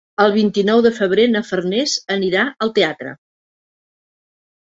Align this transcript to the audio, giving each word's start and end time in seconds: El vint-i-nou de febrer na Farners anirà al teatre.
El 0.23 0.31
vint-i-nou 0.35 0.79
de 0.85 0.91
febrer 0.99 1.25
na 1.33 1.41
Farners 1.49 1.93
anirà 2.15 2.47
al 2.67 2.73
teatre. 2.79 3.13